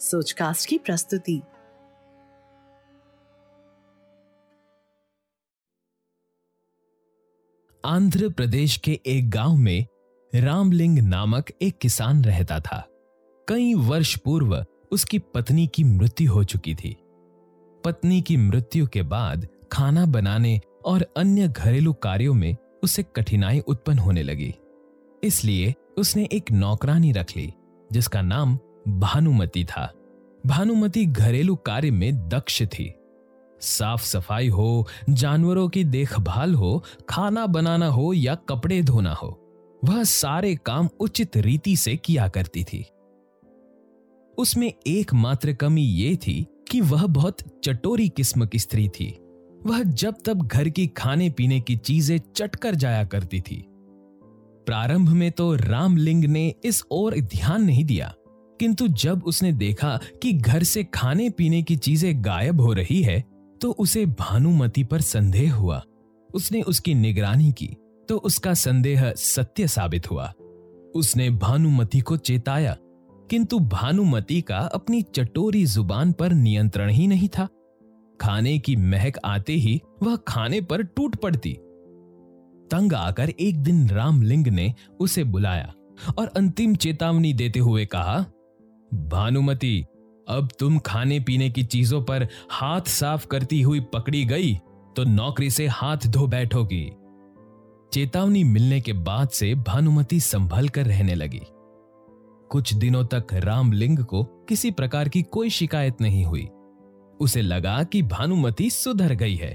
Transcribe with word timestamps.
सोचकास्ट 0.00 0.68
की 0.68 0.78
प्रस्तुति। 0.78 1.42
आंध्र 7.84 8.28
प्रदेश 8.28 8.76
के 8.76 9.00
एक 9.06 9.30
गाँव 9.30 9.56
में 9.56 9.86
रामलिंग 10.34 10.98
नामक 10.98 11.44
एक 11.62 11.78
किसान 11.78 12.24
रहता 12.24 12.60
था। 12.60 12.88
कई 13.48 13.74
वर्ष 13.74 14.16
पूर्व 14.16 14.64
उसकी 14.92 15.18
पत्नी 15.18 15.66
की 15.66 15.84
मृत्यु 15.84 16.32
हो 16.32 16.44
चुकी 16.44 16.74
थी। 16.74 16.96
पत्नी 17.84 18.22
की 18.22 18.36
मृत्यु 18.36 18.86
के 18.86 19.02
बाद 19.02 19.48
खाना 19.72 20.06
बनाने 20.06 20.60
और 20.84 21.06
अन्य 21.16 21.48
घरेलू 21.48 21.92
कार्यों 21.92 22.34
में 22.34 22.56
उसे 22.82 23.02
कठिनाई 23.02 23.60
उत्पन्न 23.60 23.98
होने 23.98 24.22
लगी। 24.22 24.54
इसलिए 25.24 25.74
उसने 25.98 26.28
एक 26.32 26.52
नौकरानी 26.52 27.12
रख 27.12 27.36
ली, 27.36 27.54
जिसका 27.92 28.22
नाम 28.22 28.58
भानुमति 28.88 29.64
था। 29.64 29.92
भानुमति 30.46 31.04
घरेलू 31.06 31.56
कार्य 31.56 31.90
में 31.90 32.28
दक्ष 32.28 32.62
थी। 32.62 32.94
साफ़ 33.60 34.04
सफ़ाई 34.04 34.48
हो, 34.48 34.86
जानवरों 35.10 35.68
की 35.68 35.84
देखभाल 35.84 36.54
हो, 36.54 36.84
खाना 37.08 37.46
बनाना 37.46 37.86
हो 37.86 38.12
या 38.12 38.34
कपड़े 38.34 38.82
धोना 38.82 39.14
हो, 39.14 39.28
वह 39.84 40.02
सारे 40.04 40.54
काम 40.56 40.88
उचित 41.00 41.36
रीति 41.36 41.76
से 41.76 41.96
किया 41.96 42.28
करती 42.28 42.64
थी। 42.64 42.84
उसमें 44.38 44.72
एकमात्र 44.86 45.52
कमी 45.52 45.82
ये 45.82 46.16
थी 46.16 46.46
कि 46.70 46.80
वह 46.80 47.06
बहुत 47.06 47.36
चटोरी 47.64 48.08
किस्म 48.08 48.46
की 48.46 48.58
स्त्री 48.58 48.88
थी। 48.88 49.08
वह 49.66 49.82
जब 49.82 50.14
तब 50.26 50.46
घर 50.46 50.68
की 50.68 50.86
खाने 50.86 51.30
पीने 51.30 51.60
की 51.60 51.76
चीज़ें 51.76 52.18
चटकर 52.36 52.74
जाया 52.74 53.04
करती 53.04 53.40
थी। 53.40 53.64
प्रारंभ 54.66 55.08
में 55.08 55.30
तो 55.32 55.54
रामलिंग 55.54 56.24
ने 56.24 56.54
इस 56.64 56.82
ओर 56.90 57.14
ध्यान 57.14 57.62
नहीं 57.62 57.84
दिया। 57.84 58.14
किंतु 58.60 58.88
जब 58.88 59.24
उसने 59.24 59.52
देखा 59.54 59.98
कि 60.22 60.32
घर 60.32 60.62
से 60.62 60.84
खाने 60.84 61.28
पीने 61.30 61.62
की 61.62 61.76
चीज़ें 61.76 62.24
गायब 62.24 62.60
हो 62.60 62.72
रही 62.72 63.02
है 63.02 63.20
तो 63.60 63.70
उसे 63.72 64.04
भानुमति 64.06 64.84
पर 64.84 65.00
संदेह 65.00 65.54
हुआ। 65.54 65.82
उसने 66.30 66.62
उसकी 66.62 66.94
निगरानी 66.94 67.52
की 67.52 67.76
तो 68.08 68.16
उसका 68.18 68.52
संदेह 68.54 69.12
सत्य 69.12 69.66
साबित 69.68 70.10
हुआ। 70.10 70.32
उसने 70.94 71.28
भानुमति 71.30 72.00
को 72.00 72.16
चेताया, 72.18 72.76
किंतु 73.30 73.58
भानुमति 73.60 74.40
का 74.40 74.58
अपनी 74.58 75.00
चटोरी 75.04 75.64
ज़ुबान 75.66 76.12
पर 76.12 76.32
नियंत्रण 76.32 76.90
ही 76.90 77.06
नहीं 77.06 77.28
था। 77.28 77.48
खाने 78.20 78.58
की 78.58 78.76
महक 78.76 79.18
आते 79.24 79.52
ही 79.54 79.80
वह 80.02 80.16
खाने 80.28 80.60
पर 80.60 80.82
टूट 80.82 81.16
पड़ती। 81.16 81.52
तंग 82.70 82.92
आकर 82.94 83.30
एक 83.30 83.58
दिन 83.58 83.88
रामलिंग 83.88 84.46
ने 84.48 84.72
उसे 85.00 85.24
बुलाया 85.26 85.72
और 86.18 86.26
अंतिम 86.28 86.74
चेतावनी 86.76 87.32
देते 87.32 87.60
हुए 87.60 87.84
कहा 87.86 88.18
भानुमति, 88.90 89.84
अब 90.28 90.48
तुम 90.58 90.78
खाने 90.78 91.18
पीने 91.20 91.50
की 91.50 91.62
चीज़ों 91.64 92.02
पर 92.02 92.26
हाथ 92.50 92.88
साफ़ 92.90 93.26
करती 93.26 93.60
हुई 93.62 93.80
पकड़ी 93.92 94.24
गई 94.24 94.54
तो 94.96 95.04
नौकरी 95.04 95.50
से 95.50 95.66
हाथ 95.66 96.06
धो 96.06 96.26
बैठोगी। 96.26 96.90
चेतावनी 97.92 98.42
मिलने 98.44 98.80
के 98.80 98.92
बाद 98.92 99.28
से 99.28 99.54
भानुमति 99.56 100.20
संभल 100.20 100.68
कर 100.68 100.86
रहने 100.86 101.14
लगी। 101.14 101.40
कुछ 102.50 102.72
दिनों 102.74 103.04
तक 103.04 103.32
रामलिंग 103.34 103.98
को 104.04 104.22
किसी 104.48 104.70
प्रकार 104.70 105.08
की 105.08 105.22
कोई 105.22 105.50
शिकायत 105.50 106.00
नहीं 106.00 106.24
हुई। 106.24 106.48
उसे 107.20 107.42
लगा 107.42 107.82
कि 107.82 108.02
भानुमति 108.04 108.68
सुधर 108.70 109.14
गई 109.14 109.34
है। 109.34 109.50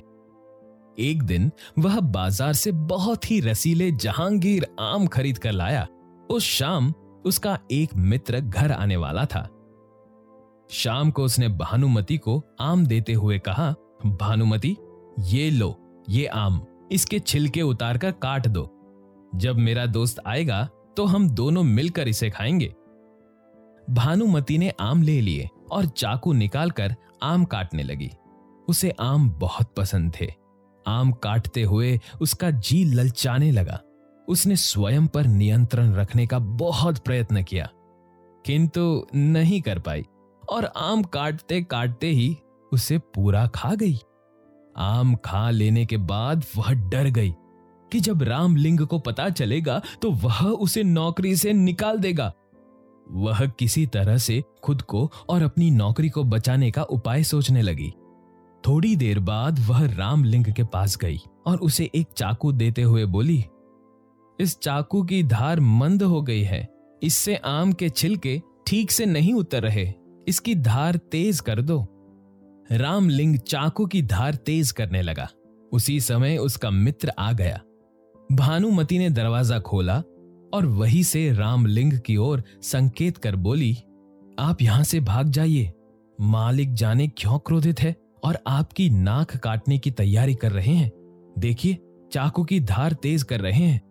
एक 0.99 1.21
दिन 1.21 1.51
वह 1.79 1.99
बाज़ार 1.99 2.53
से 2.53 2.71
बहुत 2.71 3.29
ही 3.31 3.39
रसीले 3.41 3.91
जहांगीर 3.93 4.67
आम 4.79 5.07
खरीद 5.07 5.37
कर 5.37 5.51
लाया। 5.51 5.87
उस 6.29 6.43
शाम 6.49 6.93
उसका 7.25 7.59
एक 7.71 7.95
मित्र 7.95 8.39
घर 8.39 8.71
आने 8.71 8.95
वाला 8.95 9.25
था। 9.25 9.49
शाम 10.69 11.11
को 11.11 11.23
उसने 11.23 11.47
भानुमति 11.47 12.17
को 12.17 12.43
आम 12.59 12.85
देते 12.85 13.13
हुए 13.13 13.39
कहा, 13.39 13.71
भानुमति, 14.05 14.77
ये 15.19 15.49
लो, 15.51 16.03
ये 16.09 16.25
आम, 16.25 16.65
इसके 16.91 17.19
छिलके 17.19 17.61
उतार 17.61 17.97
कर 17.97 18.11
काट 18.11 18.47
दो। 18.47 18.69
जब 19.35 19.55
मेरा 19.55 19.85
दोस्त 19.85 20.21
आएगा 20.25 20.69
तो 20.97 21.05
हम 21.05 21.29
दोनों 21.29 21.63
मिलकर 21.63 22.07
इसे 22.07 22.29
खाएँगे 22.29 22.73
भानुमति 23.89 24.57
ने 24.57 24.69
आम 24.79 25.01
ले 25.01 25.21
लिए 25.21 25.49
और 25.71 25.85
चाकू 25.85 26.33
निकालकर 26.33 26.95
आम 27.23 27.45
काटने 27.45 27.83
लगी। 27.83 28.11
उसे 28.67 28.89
आम 28.99 29.29
बहुत 29.29 29.73
पसंद 29.77 30.13
थे। 30.21 30.33
आम 30.87 31.11
काटते 31.11 31.63
हुए 31.63 31.99
उसका 32.21 32.51
जी 32.51 32.83
ललचाने 32.85 33.51
लगा। 33.51 33.81
उसने 34.27 34.55
स्वयं 34.55 35.07
पर 35.07 35.27
नियंत्रण 35.27 35.93
रखने 35.93 36.25
का 36.27 36.39
बहुत 36.39 36.97
प्रयत्न 36.97 37.43
किया, 37.43 37.69
किंतु 38.45 39.05
नहीं 39.15 39.61
कर 39.61 39.79
पाई 39.79 40.05
और 40.43 40.65
आम 40.65 41.03
काटते 41.03 41.61
काटते 41.63 42.07
ही 42.07 42.35
उसे 42.71 42.97
पूरा 43.15 43.45
खा 43.47 43.73
गई। 43.75 43.97
आम 44.77 45.15
खा 45.15 45.49
लेने 45.49 45.85
के 45.85 45.97
बाद 45.97 46.45
वह 46.57 46.71
डर 46.89 47.09
गई 47.09 47.33
कि 47.91 47.99
जब 47.99 48.23
रामलिंग 48.23 48.79
को 48.79 48.99
पता 48.99 49.29
चलेगा 49.29 49.81
तो 50.01 50.11
वह 50.11 50.41
उसे 50.41 50.83
नौकरी 50.83 51.35
से 51.35 51.53
निकाल 51.53 51.97
देगा। 51.97 52.31
वह 53.07 53.45
किसी 53.49 53.85
तरह 53.87 54.17
से 54.17 54.41
खुद 54.63 54.81
को 54.81 55.09
और 55.29 55.41
अपनी 55.41 55.69
नौकरी 55.71 56.09
को 56.09 56.23
बचाने 56.23 56.71
का 56.71 56.83
उपाय 56.83 57.23
सोचने 57.23 57.61
लगी। 57.61 57.89
थोड़ी 58.63 58.95
देर 58.95 59.19
बाद 59.19 59.59
वह 59.59 59.85
रामलिंग 59.95 60.45
के 60.45 60.63
पास 60.63 60.97
गई 60.97 61.19
और 61.47 61.57
उसे 61.57 61.89
एक 61.95 62.07
चाकू 62.17 62.51
देते 62.51 62.81
हुए 62.81 63.05
बोली 63.05 63.43
इस 64.39 64.57
चाकू 64.59 65.03
की 65.03 65.23
धार 65.23 65.59
मंद 65.59 66.03
हो 66.03 66.21
गई 66.21 66.41
है। 66.41 66.67
इससे 67.03 67.35
आम 67.35 67.73
के 67.73 67.89
छिलके 67.89 68.41
ठीक 68.67 68.91
से 68.91 69.05
नहीं 69.05 69.33
उतर 69.33 69.63
रहे। 69.63 69.93
इसकी 70.27 70.55
धार 70.55 70.95
तेज 71.11 71.39
कर 71.39 71.61
दो। 71.61 71.85
रामलिंग 72.71 73.37
चाकू 73.37 73.85
की 73.85 74.01
धार 74.01 74.35
तेज 74.35 74.71
करने 74.71 75.01
लगा। 75.01 75.29
उसी 75.71 75.99
समय 75.99 76.37
उसका 76.37 76.69
मित्र 76.69 77.11
आ 77.19 77.31
गया। 77.31 77.59
भानुमति 78.29 78.97
ने 78.99 79.09
दरवाज़ा 79.09 79.59
खोला 79.59 79.97
और 80.53 80.65
वही 80.65 81.03
से 81.03 81.31
रामलिंग 81.33 81.99
की 81.99 82.17
ओर 82.17 82.43
संकेत 82.61 83.17
कर 83.17 83.35
बोली, 83.35 83.73
आप 84.39 84.61
यहाँ 84.61 84.83
से 84.83 84.99
भाग 84.99 85.29
जाइए। 85.29 85.71
मालिक 86.19 86.73
जाने 86.73 87.07
क्यों 87.07 87.39
क्रोधित 87.39 87.79
है 87.79 87.95
और 88.23 88.37
आपकी 88.47 88.89
नाक 88.89 89.35
काटने 89.37 89.77
की 89.77 89.91
तैयारी 89.91 90.35
कर 90.35 90.51
रहे 90.51 90.73
हैं? 90.73 90.91
देखिए, 91.39 91.77
चाकू 92.11 92.43
की 92.43 92.59
धार 92.59 92.93
तेज 92.93 93.23
कर 93.23 93.41
रहे 93.41 93.63
हैं। 93.63 93.81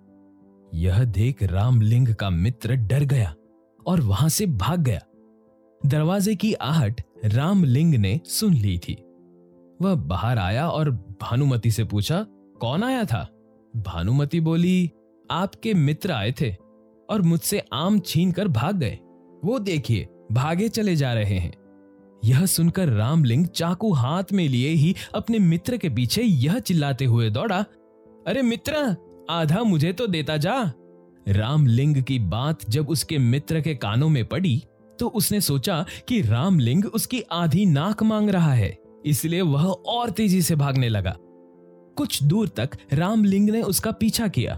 यह 0.74 1.04
देख 1.04 1.42
रामलिंग 1.42 2.14
का 2.14 2.30
मित्र 2.30 2.74
डर 2.74 3.04
गया 3.04 3.34
और 3.86 4.00
वहाँ 4.00 4.28
से 4.28 4.46
भाग 4.46 4.80
गया। 4.80 5.00
दरवाजे 5.86 6.34
की 6.34 6.52
आहट 6.54 7.00
रामलिंग 7.24 7.94
ने 7.94 8.20
सुन 8.24 8.54
ली 8.54 8.78
थी। 8.78 8.94
वह 9.82 9.94
बाहर 9.94 10.38
आया 10.38 10.68
और 10.68 10.90
भानुमति 10.90 11.70
से 11.70 11.84
पूछा, 11.84 12.26
कौन 12.60 12.84
आया 12.84 13.04
था? 13.04 13.28
भानुमति 13.76 14.40
बोली, 14.40 14.90
आपके 15.30 15.74
मित्र 15.74 16.12
आए 16.12 16.32
थे 16.32 16.56
और 17.10 17.22
मुझसे 17.22 17.62
आम 17.72 17.98
छीन 17.98 18.32
कर 18.32 18.48
भाग 18.48 18.76
गए। 18.76 18.98
वो 19.44 19.58
देखिए, 19.58 20.08
भागे 20.32 20.68
चले 20.68 20.96
जा 20.96 21.12
रहे 21.14 21.38
हैं। 21.38 21.52
यह 22.24 22.46
सुनकर 22.46 22.88
रामलिंग 22.88 23.46
चाकू 23.46 23.92
हाथ 23.92 24.24
में 24.32 24.48
लिए 24.48 24.68
ही 24.68 24.94
अपने 25.14 25.38
मित्र 25.38 25.76
के 25.76 25.90
पीछे 25.90 26.22
यह 26.22 26.58
चिल्लाते 26.58 27.04
हुए 27.04 27.30
दौड़ा, 27.30 27.64
अरे 28.26 28.42
मित्र 28.42 28.96
आधा 29.30 29.62
मुझे 29.62 29.92
तो 29.92 30.06
देता 30.06 30.36
जा। 30.36 30.60
रामलिंग 31.26 32.02
की 32.02 32.18
बात 32.18 32.68
जब 32.70 32.88
उसके 32.88 33.18
मित्र 33.18 33.60
के 33.60 33.74
कानों 33.76 34.08
में 34.08 34.24
पड़ी 34.24 34.62
तो 34.98 35.08
उसने 35.08 35.40
सोचा 35.40 35.84
कि 36.08 36.20
रामलिंग 36.22 36.84
उसकी 36.86 37.20
आधी 37.32 37.64
नाक 37.66 38.02
मांग 38.02 38.30
रहा 38.30 38.52
है, 38.52 38.76
इसलिए 39.06 39.40
वह 39.42 39.64
और 39.64 40.10
तेज़ी 40.10 40.40
से 40.42 40.56
भागने 40.56 40.88
लगा। 40.88 41.14
कुछ 41.96 42.22
दूर 42.22 42.48
तक 42.48 42.76
रामलिंग 42.92 43.50
ने 43.50 43.62
उसका 43.62 43.90
पीछा 43.92 44.28
किया, 44.28 44.54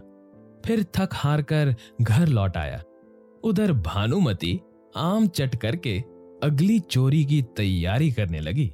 फिर 0.66 0.84
थक 0.96 1.10
हार 1.14 1.42
कर 1.42 1.74
घर 2.00 2.26
लौट 2.28 2.56
आया। 2.56 2.82
उधर 3.44 3.72
भानुमति 3.74 4.58
आम 4.96 5.26
चट 5.28 5.54
करके 5.56 5.98
अगली 6.42 6.78
चोरी 6.80 7.24
की 7.24 7.40
तैयारी 7.56 8.10
करने 8.12 8.40
लगी। 8.40 8.70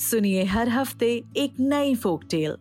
सुनिए 0.00 0.44
हर 0.44 0.68
हफ़्ते 0.68 1.08
एक 1.36 1.54
नई 1.60 1.94
फोक 1.94 2.24
टेल 2.30 2.56